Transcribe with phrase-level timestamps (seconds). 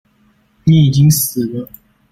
[0.63, 1.69] 你已經死了